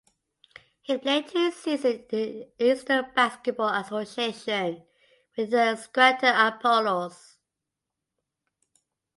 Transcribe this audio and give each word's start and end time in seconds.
He 0.81 0.97
played 0.97 1.27
two 1.27 1.51
seasons 1.51 2.07
in 2.11 2.47
the 2.57 2.71
Eastern 2.73 3.11
Basketball 3.15 3.69
Association 3.79 4.81
with 5.37 5.51
the 5.51 5.75
Scranton 5.75 6.33
Apollos. 6.35 7.37